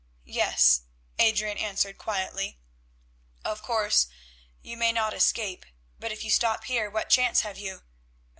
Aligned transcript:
"Yes," 0.25 0.81
Adrian 1.19 1.59
answered 1.59 1.99
quietly. 1.99 2.57
"Of 3.45 3.61
course 3.61 4.07
you 4.63 4.75
may 4.75 4.91
not 4.91 5.13
escape, 5.13 5.63
but 5.99 6.11
if 6.11 6.23
you 6.23 6.31
stop 6.31 6.63
here 6.63 6.89
what 6.89 7.07
chance 7.07 7.41
have 7.41 7.59
you? 7.59 7.83